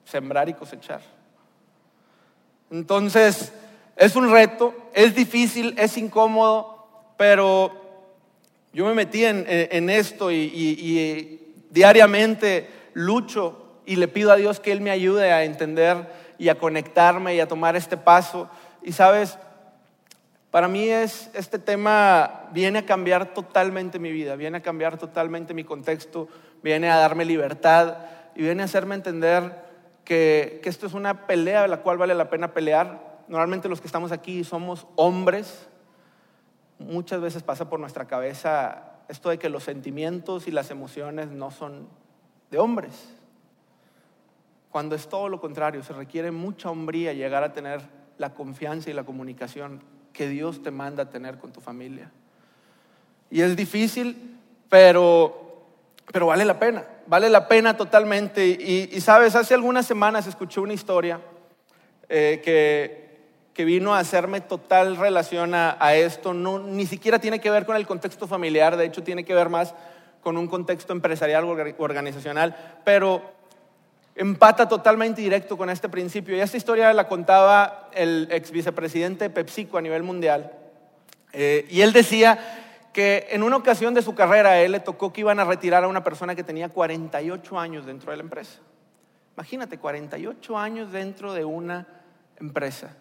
[0.04, 1.15] sembrar y cosechar.
[2.70, 3.52] Entonces,
[3.96, 7.72] es un reto, es difícil, es incómodo, pero
[8.72, 14.72] yo me metí en, esto y, y diariamente lucho y le pido a Dios que
[14.72, 16.06] Él me ayude a entender
[16.38, 18.50] y a conectarme y a tomar este paso.
[18.82, 19.38] Y sabes,
[20.50, 25.54] para mí es, este tema viene a cambiar totalmente mi vida, viene a cambiar totalmente
[25.54, 26.28] mi contexto,
[26.62, 27.98] viene a darme libertad
[28.34, 29.65] y viene a hacerme entender
[30.06, 33.24] que, esto es una pelea de la cual vale la pena pelear.
[33.28, 35.68] Normalmente los que estamos aquí somos hombres.
[36.78, 41.50] Muchas veces pasa por nuestra cabeza esto de que los sentimientos y las emociones no
[41.50, 41.88] son
[42.50, 43.12] de hombres.
[44.70, 47.80] Cuando es todo lo contrario, se requiere mucha hombría llegar a tener
[48.18, 52.10] la confianza y la comunicación que Dios te manda tener con tu familia.
[53.30, 54.38] Y es difícil,
[54.68, 55.45] pero,
[56.12, 58.46] pero vale la pena, vale la pena totalmente.
[58.46, 61.20] Y, sabes, hace algunas semanas escuché una historia
[62.08, 63.18] eh, que,
[63.52, 66.32] que, vino a hacerme total relación a, a esto.
[66.32, 69.48] No, ni siquiera tiene que ver con el contexto familiar, de hecho tiene que ver
[69.48, 69.74] más
[70.22, 73.22] con un contexto empresarial o organizacional, pero
[74.16, 76.36] empata totalmente directo con este principio.
[76.36, 80.52] Y esta historia la contaba el ex vicepresidente PepsiCo a nivel mundial.
[81.32, 82.65] Eh, y él decía
[82.96, 85.84] que en una ocasión de su carrera a él le tocó que iban a retirar
[85.84, 88.58] a una persona que tenía 48 años dentro de la empresa.
[89.36, 91.86] Imagínate, 48 años dentro de una
[92.40, 92.96] empresa.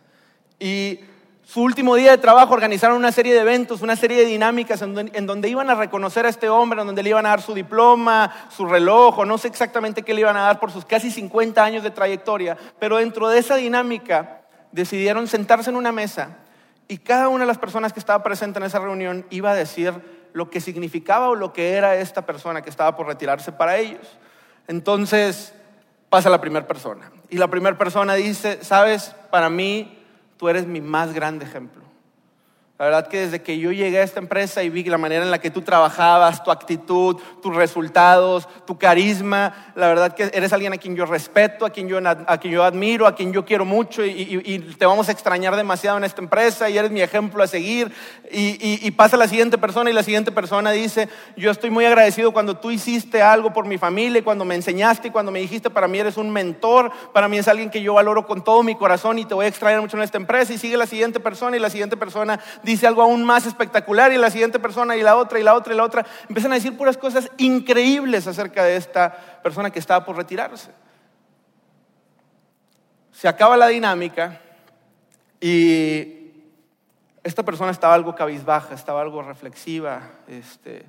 [0.59, 0.99] Y
[1.45, 5.25] su último día de trabajo organizaron una serie de eventos, una serie de dinámicas en
[5.25, 8.49] donde, iban a reconocer a este hombre, en donde le iban a dar su diploma,
[8.49, 11.83] su reloj, no sé exactamente qué le iban a dar por sus casi 50 años
[11.83, 14.41] de trayectoria, pero dentro de esa dinámica
[14.73, 16.39] decidieron sentarse en una mesa
[16.87, 19.93] y cada una de las personas que estaba presente en esa reunión iba a decir
[20.33, 24.05] lo que significaba o lo que era esta persona que estaba por retirarse para ellos.
[24.67, 25.53] Entonces
[26.09, 27.11] pasa la primera persona.
[27.29, 30.03] Y la primera persona dice, sabes, para mí
[30.37, 31.83] tú eres mi más grande ejemplo.
[32.77, 35.31] La verdad que desde que yo llegué a esta empresa y vi la manera en
[35.31, 40.73] la que tú trabajabas, tu actitud, tus resultados, tu carisma, la verdad que eres alguien
[40.73, 43.63] a quien yo respeto, a quien yo, a quien yo admiro, a quien yo quiero
[43.63, 47.47] mucho y, te vamos a extrañar demasiado en esta empresa y eres mi ejemplo a
[47.47, 47.93] seguir.
[48.29, 51.07] Y, pasa la siguiente persona y la siguiente persona dice,
[51.37, 55.11] yo estoy muy agradecido cuando tú hiciste algo por mi familia, cuando me enseñaste y
[55.11, 58.25] cuando me dijiste, para mí eres un mentor, para mí es alguien que yo valoro
[58.25, 60.51] con todo mi corazón y te voy a extrañar mucho en esta empresa.
[60.51, 64.17] Y sigue la siguiente persona y la siguiente persona dice algo aún más espectacular y
[64.17, 66.75] la siguiente persona y la otra y la otra y la otra empiezan a decir
[66.75, 70.71] puras cosas increíbles acerca de esta persona que estaba por retirarse.
[73.11, 74.41] Se acaba la dinámica
[75.39, 76.33] y
[77.23, 80.85] esta persona estaba algo cabizbaja, estaba algo reflexiva, este,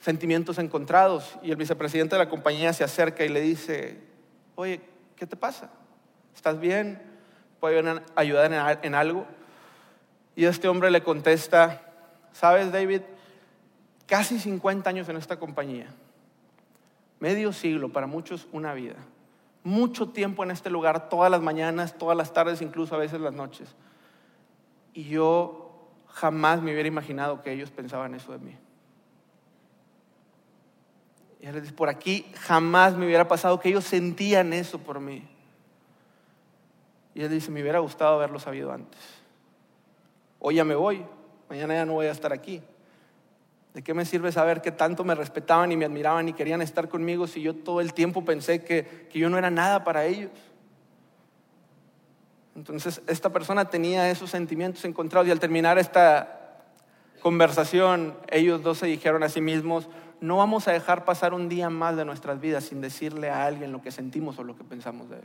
[0.00, 3.98] sentimientos encontrados y el vicepresidente de la compañía se acerca y le dice,
[4.54, 4.80] oye,
[5.16, 5.70] ¿qué te pasa?
[6.34, 7.02] ¿Estás bien?
[7.60, 9.26] ¿Puedo ayudar en algo?
[10.38, 11.82] Y este hombre le contesta,
[12.30, 13.00] ¿sabes David?
[14.06, 15.88] Casi 50 años en esta compañía,
[17.18, 18.94] medio siglo, para muchos una vida,
[19.64, 23.34] mucho tiempo en este lugar, todas las mañanas, todas las tardes, incluso a veces las
[23.34, 23.74] noches.
[24.94, 28.56] Y yo jamás me hubiera imaginado que ellos pensaban eso de mí.
[31.40, 35.28] Y él dice, por aquí jamás me hubiera pasado que ellos sentían eso por mí.
[37.16, 39.17] Y él dice, me hubiera gustado haberlo sabido antes.
[40.38, 41.04] Hoy ya me voy,
[41.48, 42.62] mañana ya no voy a estar aquí.
[43.74, 46.88] ¿De qué me sirve saber que tanto me respetaban y me admiraban y querían estar
[46.88, 50.30] conmigo si yo todo el tiempo pensé que, que yo no era nada para ellos?
[52.56, 56.38] Entonces esta persona tenía esos sentimientos encontrados y al terminar esta
[57.22, 59.88] conversación, ellos dos se dijeron a sí mismos,
[60.20, 63.70] no vamos a dejar pasar un día más de nuestras vidas sin decirle a alguien
[63.70, 65.24] lo que sentimos o lo que pensamos de él.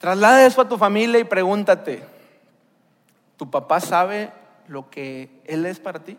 [0.00, 2.02] Traslada eso a tu familia y pregúntate,
[3.36, 4.32] ¿tu papá sabe
[4.66, 6.16] lo que él es para ti?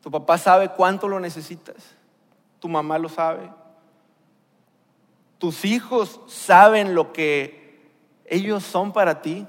[0.00, 1.76] ¿Tu papá sabe cuánto lo necesitas?
[2.60, 3.50] ¿Tu mamá lo sabe?
[5.36, 7.84] ¿Tus hijos saben lo que
[8.24, 9.46] ellos son para ti?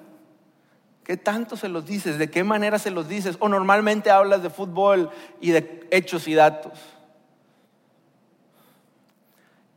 [1.06, 2.18] ¿Qué tanto se los dices?
[2.18, 3.38] ¿De qué manera se los dices?
[3.40, 6.78] O normalmente hablas de fútbol y de hechos y datos.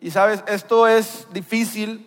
[0.01, 2.07] Y sabes, esto es difícil,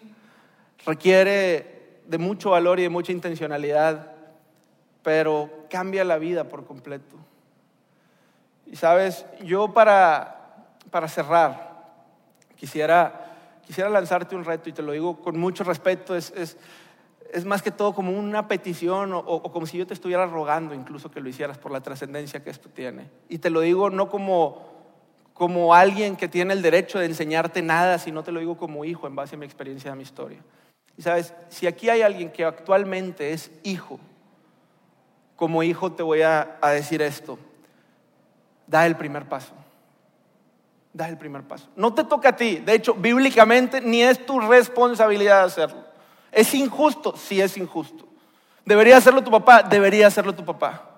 [0.86, 4.12] requiere de mucho valor y de mucha intencionalidad,
[5.03, 7.17] pero cambia la vida por completo.
[8.65, 11.84] Y sabes, yo para, para cerrar,
[12.56, 16.58] quisiera, quisiera lanzarte un reto y te lo digo con mucho respeto, es, es,
[17.32, 20.73] es más que todo como una petición o, o, como si yo te estuviera rogando
[20.73, 23.12] incluso que lo hicieras por la trascendencia que esto tiene.
[23.29, 24.72] Y te lo digo no como
[25.34, 28.86] como alguien que tiene el derecho de enseñarte nada, si no te lo digo como
[28.86, 30.39] hijo en base a mi experiencia, a mi historia.
[30.96, 34.00] Y sabes, si aquí hay alguien que actualmente es hijo,
[35.36, 37.39] como hijo te voy a, a decir esto,
[38.67, 39.54] da el primer paso.
[40.93, 41.67] Da el primer paso.
[41.76, 45.84] No te toca a ti, de hecho, bíblicamente ni es tu responsabilidad hacerlo.
[46.32, 48.08] Es injusto, sí es injusto.
[48.63, 49.63] ¿Debería hacerlo tu papá?
[49.63, 50.89] Debería hacerlo tu papá.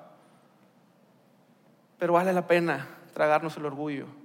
[1.98, 4.25] Pero vale la pena tragarnos el orgullo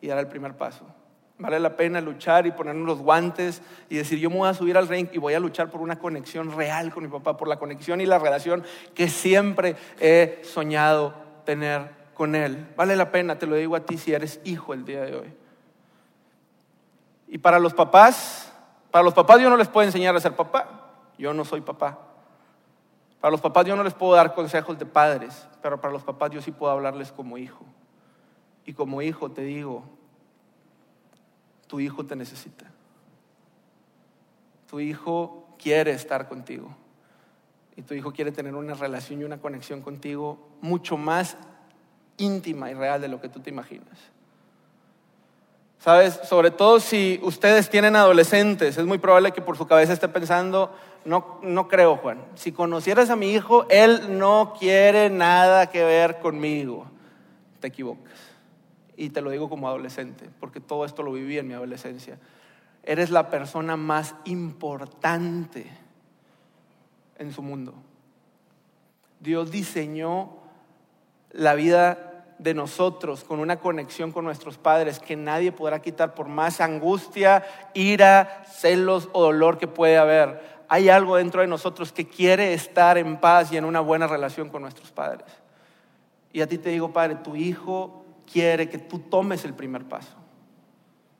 [0.00, 0.84] y dar el primer paso.
[1.38, 4.76] Vale la pena luchar y ponernos los guantes y decir, yo me voy a subir
[4.76, 7.58] al ring y voy a luchar por una conexión real con mi papá, por la
[7.58, 12.66] conexión y la relación que siempre he soñado tener con él.
[12.76, 15.32] Vale la pena, te lo digo a ti si eres hijo el día de hoy.
[17.28, 18.52] Y para los papás,
[18.90, 20.66] para los papás yo no les puedo enseñar a ser papá,
[21.18, 21.98] yo no soy papá.
[23.20, 26.30] Para los papás yo no les puedo dar consejos de padres, pero para los papás
[26.30, 27.64] yo sí puedo hablarles como hijo.
[28.68, 29.82] Y como hijo te digo,
[31.68, 32.66] tu hijo te necesita.
[34.68, 36.76] Tu hijo quiere estar contigo.
[37.76, 41.38] Y tu hijo quiere tener una relación y una conexión contigo mucho más
[42.18, 43.98] íntima y real de lo que tú te imaginas.
[45.78, 50.08] Sabes, sobre todo si ustedes tienen adolescentes, es muy probable que por su cabeza esté
[50.08, 55.82] pensando, no, no creo Juan, si conocieras a mi hijo, él no quiere nada que
[55.84, 56.84] ver conmigo.
[57.60, 58.27] Te equivocas
[58.98, 62.18] y te lo digo como adolescente, porque todo esto lo viví en mi adolescencia.
[62.82, 65.66] Eres la persona más importante
[67.16, 67.74] en su mundo.
[69.20, 70.30] Dios diseñó
[71.30, 76.26] la vida de nosotros con una conexión con nuestros padres que nadie podrá quitar por
[76.26, 77.44] más angustia,
[77.74, 80.64] ira, celos o dolor que puede haber.
[80.68, 84.48] Hay algo dentro de nosotros que quiere estar en paz y en una buena relación
[84.48, 85.26] con nuestros padres.
[86.32, 90.14] Y a ti te digo, Padre, tu hijo quiere que tú tomes el primer paso.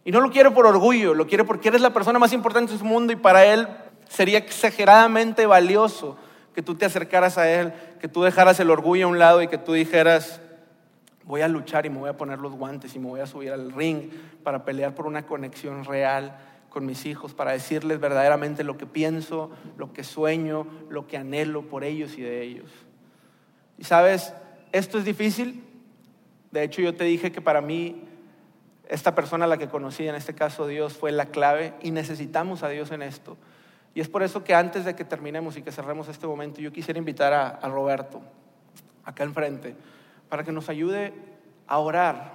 [0.05, 2.79] Y no lo quiere por orgullo, lo quiere porque eres la persona más importante en
[2.79, 3.69] su mundo y para él
[4.09, 6.17] sería exageradamente valioso
[6.59, 9.47] que tú te acercaras a Él, que tú dejaras el orgullo a un lado y
[9.47, 10.41] que tú dijeras,
[11.23, 13.53] voy a luchar y me voy a poner los guantes y me voy a subir
[13.53, 14.11] al ring
[14.43, 16.37] para pelear por una conexión real
[16.69, 21.69] con mis hijos, para decirles verdaderamente lo que pienso, lo que sueño, lo que anhelo
[21.69, 22.71] por ellos y de ellos.
[23.79, 24.35] Y sabes,
[24.73, 25.65] esto es difícil.
[26.51, 28.05] De hecho, yo te dije que para mí
[28.89, 32.63] esta persona a la que conocí, en este caso Dios, fue la clave y necesitamos
[32.63, 33.37] a Dios en esto.
[33.95, 36.73] Y es por eso que antes de que terminemos y que cerremos este momento, yo
[36.73, 38.23] quisiera invitar a, Roberto,
[39.05, 39.75] acá enfrente,
[40.29, 41.13] para que nos ayude
[41.67, 42.33] a orar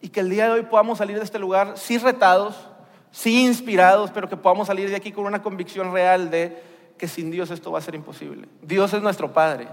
[0.00, 2.68] y que el día de hoy podamos salir de este lugar sí retados,
[3.10, 6.60] sí inspirados, pero que podamos salir de aquí con una convicción real de
[6.96, 8.48] que sin Dios esto va a ser imposible.
[8.62, 9.68] Dios es nuestro Padre,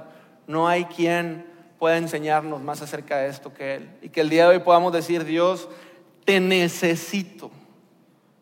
[0.48, 3.90] no hay quien pueda enseñarnos más acerca de esto que Él.
[4.02, 5.70] Y que el día de hoy podamos decir, Dios,
[6.24, 7.52] te necesito.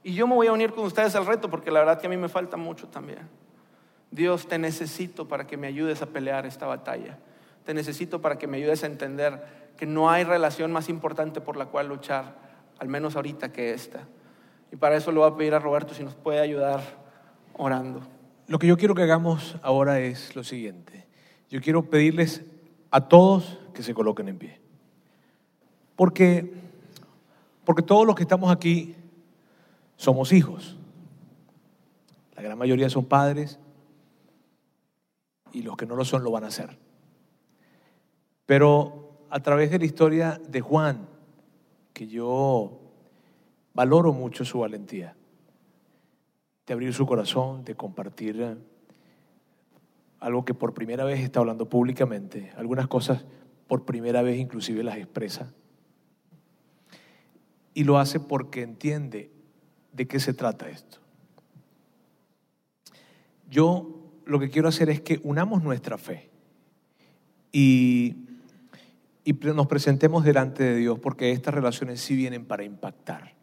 [0.04, 2.10] Y yo me voy a unir con ustedes al reto porque la verdad que a
[2.10, 3.30] mí me falta mucho también.
[4.12, 7.18] Dios, te necesito para que me ayudes a pelear esta batalla.
[7.66, 11.58] Te necesito para que me ayudes a entender que no hay relación más importante por
[11.58, 12.36] la cual luchar,
[12.80, 14.02] al menos ahorita que esta.
[14.72, 16.82] Y para eso le voy a pedir a Roberto si nos puede ayudar
[17.54, 18.02] orando.
[18.48, 21.08] Lo que yo quiero que hagamos ahora es lo siguiente.
[21.50, 22.44] Yo quiero pedirles
[22.94, 24.62] a todos que se coloquen en pie.
[25.96, 26.54] Porque,
[27.66, 28.96] porque todos los que estamos aquí
[29.98, 30.78] somos hijos.
[32.36, 33.60] La gran mayoría son padres
[35.54, 36.78] y los que no lo son lo van a ser.
[38.46, 41.08] Pero a través de la historia de Juan,
[41.94, 42.80] que yo
[43.74, 45.16] valoro mucho su valentía,
[46.68, 48.56] de abrir su corazón, de compartir
[50.24, 53.26] algo que por primera vez está hablando públicamente, algunas cosas
[53.68, 55.54] por primera vez inclusive las expresa.
[57.74, 59.32] Y lo hace porque entiende
[59.92, 61.00] de qué se trata esto.
[63.50, 66.30] Yo lo que quiero hacer es que unamos nuestra fe
[67.52, 68.16] y,
[69.26, 73.34] y nos presentemos delante de Dios porque estas relaciones sí vienen para impactar,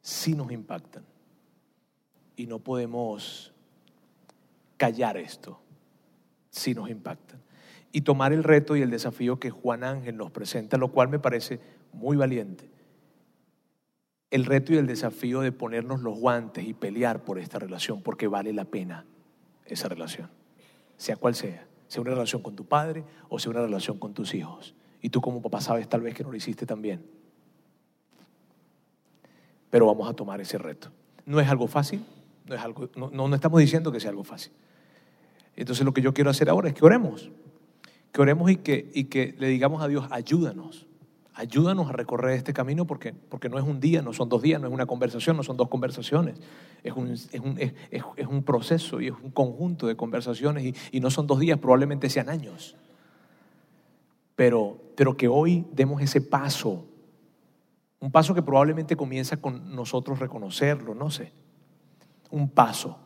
[0.00, 1.04] sí nos impactan
[2.34, 3.54] y no podemos
[4.76, 5.62] callar esto,
[6.52, 7.40] sí nos impactan.
[7.90, 11.18] Y tomar el reto y el desafío que Juan Ángel nos presenta, lo cual me
[11.18, 11.58] parece
[11.92, 12.70] muy valiente
[14.32, 18.26] el reto y el desafío de ponernos los guantes y pelear por esta relación, porque
[18.26, 19.04] vale la pena
[19.66, 20.30] esa relación,
[20.96, 24.34] sea cual sea, sea una relación con tu padre o sea una relación con tus
[24.34, 24.74] hijos.
[25.02, 27.04] Y tú como papá sabes tal vez que no lo hiciste tan bien.
[29.68, 30.88] Pero vamos a tomar ese reto.
[31.26, 32.02] No es algo fácil,
[32.46, 34.52] no, es algo, no, no estamos diciendo que sea algo fácil.
[35.56, 37.30] Entonces lo que yo quiero hacer ahora es que oremos,
[38.12, 40.86] que oremos y que, y que le digamos a Dios, ayúdanos
[41.34, 44.60] Ayúdanos a recorrer este camino porque, porque no es un día, no son dos días,
[44.60, 46.38] no es una conversación, no son dos conversaciones.
[46.82, 51.00] Es un, es un, es, un proceso y es un conjunto de conversaciones y, y,
[51.00, 52.76] no son dos días, probablemente sean años.
[54.36, 56.84] Pero, pero que hoy demos ese paso,
[57.98, 61.32] un paso que probablemente comienza con nosotros reconocerlo, no sé.
[62.30, 62.98] Un paso,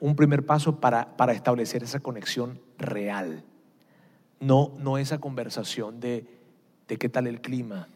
[0.00, 3.44] un primer paso para, para establecer esa conexión real.
[4.40, 6.26] No, no esa conversación de
[6.88, 7.88] de qué tal el clima,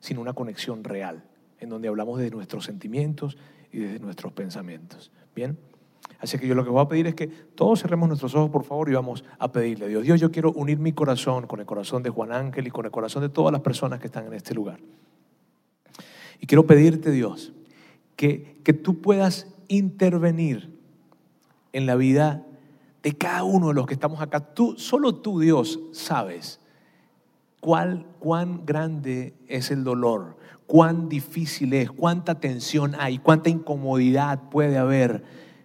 [0.00, 1.24] sino una conexión real,
[1.60, 3.38] en donde hablamos de nuestros sentimientos
[3.72, 5.12] y de nuestros pensamientos.
[5.34, 5.58] ¿Bien?
[6.18, 8.64] Así que yo lo que voy a pedir es que todos cerremos nuestros ojos, por
[8.64, 10.02] favor, y vamos a pedirle a Dios.
[10.02, 12.90] Dios, yo quiero unir mi corazón con el corazón de Juan Ángel y con el
[12.90, 14.78] corazón de todas las personas que están en este lugar.
[16.40, 17.52] Y quiero pedirte, Dios,
[18.16, 20.76] que, que tú puedas intervenir
[21.72, 22.44] en la vida
[23.02, 24.40] de cada uno de los que estamos acá.
[24.40, 26.60] Tú, solo tú, Dios, sabes
[27.60, 34.78] cuál, cuán grande es el dolor, cuán difícil es, cuánta tensión hay, cuánta incomodidad puede
[34.78, 35.22] haber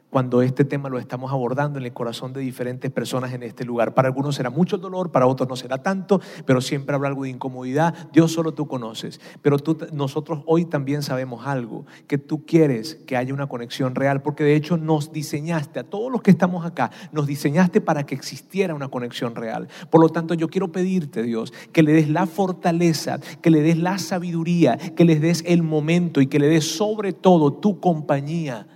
[0.10, 3.94] cuando este tema lo estamos abordando en el corazón de diferentes personas en este lugar.
[3.94, 7.30] Para algunos será mucho dolor, para otros no será tanto, pero siempre habrá algo de
[7.30, 7.94] incomodidad.
[8.14, 9.20] Dios solo tú conoces.
[9.42, 14.22] Pero tú, nosotros hoy también sabemos algo, que tú quieres que haya una conexión real,
[14.22, 18.16] porque de hecho nos diseñaste, a todos los que estamos acá, nos diseñaste para que
[18.16, 19.68] existiera una conexión real.
[19.90, 23.78] Por lo tanto, yo quiero pedirte, Dios, que le des la fortaleza, que le des
[23.78, 28.68] la sabiduría, que les des el momento y que le des sobre todo tu compañía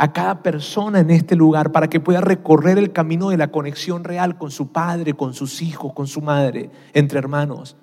[0.00, 4.02] a cada persona en este lugar para que pueda recorrer el camino de la conexión
[4.02, 7.76] real con su padre, con sus hijos, con su madre, entre hermanos.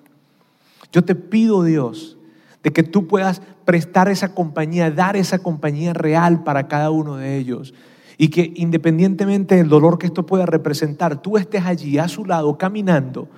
[0.90, 2.18] Yo te pido, Dios,
[2.64, 7.36] de que tú puedas prestar esa compañía, dar esa compañía real para cada uno de
[7.36, 7.72] ellos.
[8.16, 12.58] Y que independientemente del dolor que esto pueda representar, tú estés allí a su lado
[12.58, 13.28] caminando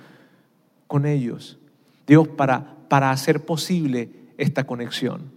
[0.87, 1.59] con ellos.
[2.07, 4.09] Dios, para, para hacer posible
[4.39, 5.31] esta conexión.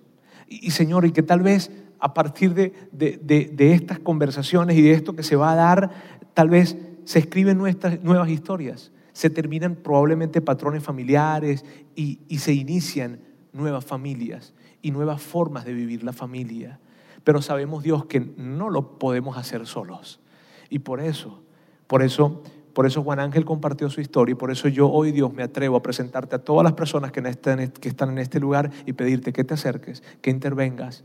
[0.49, 1.71] Y, y Señor, y que tal vez
[2.05, 5.91] a partir de, estas conversaciones y de esto que se va a dar,
[6.35, 11.65] tal vez se escriben nuestras nuevas historias, se terminan probablemente patrones familiares
[11.97, 13.21] y, y se inician
[13.55, 14.53] nuevas familias
[14.83, 16.79] y nuevas formas de vivir la familia.
[17.25, 20.21] Pero sabemos, Dios, que no lo podemos hacer solos.
[20.69, 21.43] Y por eso,
[21.87, 22.43] por eso
[22.75, 25.77] por eso Juan Ángel compartió su historia y por eso yo hoy, Dios, me atrevo
[25.77, 29.55] a presentarte a todas las personas que están en este lugar y pedirte que te
[29.55, 31.05] acerques, que intervengas,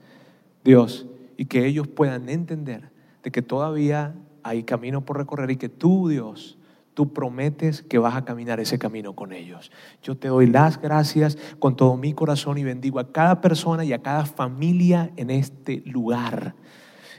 [0.63, 1.07] Dios,
[1.37, 2.91] y que ellos puedan entender
[3.23, 6.57] de que todavía hay camino por recorrer y que tú, Dios,
[6.93, 9.71] tú prometes que vas a caminar ese camino con ellos.
[10.03, 13.93] Yo te doy las gracias con todo mi corazón y bendigo a cada persona y
[13.93, 16.55] a cada familia en este lugar.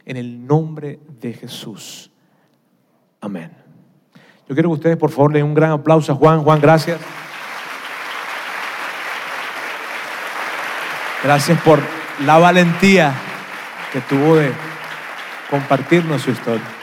[0.04, 2.10] En el nombre de Jesús.
[3.20, 3.50] Amén.
[4.48, 6.42] Yo quiero que ustedes, por favor, le den un gran aplauso a Juan.
[6.42, 7.00] Juan, gracias.
[11.22, 11.78] Gracias por
[12.24, 13.29] la valentía
[13.92, 14.52] que tuvo de
[15.50, 16.79] compartirnos su historia.